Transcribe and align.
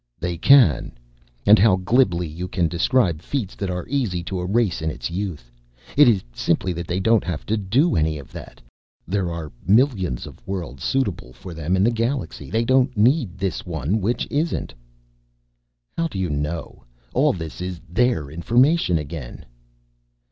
"They 0.19 0.35
can. 0.35 0.97
And 1.45 1.59
how 1.59 1.75
glibly 1.75 2.27
you 2.27 2.47
can 2.47 2.67
describe 2.67 3.21
feats 3.21 3.53
that 3.53 3.69
are 3.69 3.85
easy 3.87 4.23
to 4.23 4.39
a 4.39 4.45
race 4.47 4.81
in 4.81 4.89
its 4.89 5.11
youth. 5.11 5.51
It 5.95 6.07
is 6.07 6.23
simply 6.33 6.73
that 6.73 6.87
they 6.87 6.99
don't 6.99 7.23
have 7.23 7.45
to 7.45 7.55
do 7.55 7.95
any 7.95 8.17
of 8.17 8.31
that. 8.31 8.61
There 9.07 9.31
are 9.31 9.51
millions 9.67 10.25
of 10.25 10.41
worlds 10.47 10.83
suitable 10.83 11.33
for 11.33 11.53
them 11.53 11.75
in 11.75 11.83
the 11.83 11.91
Galaxy. 11.91 12.49
They 12.49 12.65
don't 12.65 12.97
need 12.97 13.37
this 13.37 13.63
one 13.63 14.01
which 14.01 14.25
isn't." 14.31 14.73
"How 15.95 16.07
do 16.07 16.17
you 16.17 16.31
know? 16.31 16.83
All 17.13 17.31
this 17.31 17.61
is 17.61 17.79
their 17.87 18.31
information 18.31 18.97
again." 18.97 19.45